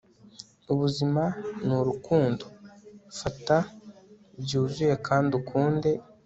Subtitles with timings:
[0.71, 1.23] ubuzima
[1.65, 2.43] ni urukundo..
[3.19, 3.57] fata
[4.41, 5.89] byuzuye kandi ukunde